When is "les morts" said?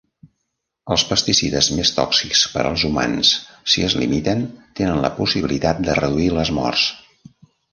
6.41-6.91